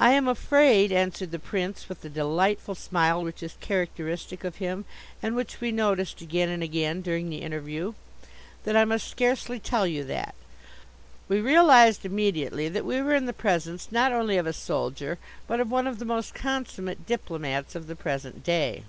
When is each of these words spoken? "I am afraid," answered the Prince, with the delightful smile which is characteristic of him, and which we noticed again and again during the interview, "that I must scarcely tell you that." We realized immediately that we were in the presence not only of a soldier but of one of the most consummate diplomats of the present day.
"I 0.00 0.12
am 0.12 0.26
afraid," 0.26 0.90
answered 0.90 1.32
the 1.32 1.38
Prince, 1.38 1.86
with 1.90 2.00
the 2.00 2.08
delightful 2.08 2.74
smile 2.74 3.22
which 3.22 3.42
is 3.42 3.58
characteristic 3.60 4.42
of 4.42 4.56
him, 4.56 4.86
and 5.22 5.36
which 5.36 5.60
we 5.60 5.70
noticed 5.70 6.22
again 6.22 6.48
and 6.48 6.62
again 6.62 7.02
during 7.02 7.28
the 7.28 7.42
interview, 7.42 7.92
"that 8.64 8.74
I 8.74 8.86
must 8.86 9.06
scarcely 9.06 9.60
tell 9.60 9.86
you 9.86 10.02
that." 10.04 10.34
We 11.28 11.42
realized 11.42 12.06
immediately 12.06 12.70
that 12.70 12.86
we 12.86 13.02
were 13.02 13.14
in 13.14 13.26
the 13.26 13.34
presence 13.34 13.92
not 13.92 14.12
only 14.12 14.38
of 14.38 14.46
a 14.46 14.54
soldier 14.54 15.18
but 15.46 15.60
of 15.60 15.70
one 15.70 15.86
of 15.86 15.98
the 15.98 16.06
most 16.06 16.32
consummate 16.34 17.04
diplomats 17.06 17.74
of 17.74 17.86
the 17.86 17.96
present 17.96 18.42
day. 18.42 18.84